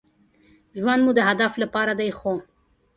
[0.79, 2.33] ژوند مو د هدف لپاره دی ،خو